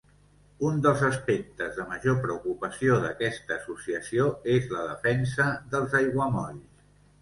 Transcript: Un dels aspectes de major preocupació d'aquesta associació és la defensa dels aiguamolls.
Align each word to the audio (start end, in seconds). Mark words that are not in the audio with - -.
Un 0.69 0.79
dels 0.85 1.03
aspectes 1.07 1.77
de 1.81 1.85
major 1.91 2.17
preocupació 2.25 2.97
d'aquesta 3.05 3.57
associació 3.61 4.29
és 4.59 4.69
la 4.77 4.91
defensa 4.93 5.51
dels 5.77 5.99
aiguamolls. 6.05 6.87